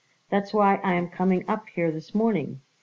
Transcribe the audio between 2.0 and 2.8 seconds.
morning.